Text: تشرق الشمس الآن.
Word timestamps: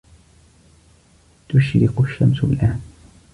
تشرق 1.49 2.01
الشمس 2.01 2.43
الآن. 2.43 2.81